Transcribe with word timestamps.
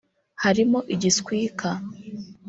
harimo 0.43 0.79
igiswika 0.93 1.69